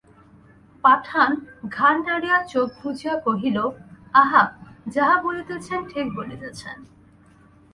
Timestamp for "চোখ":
2.43-2.69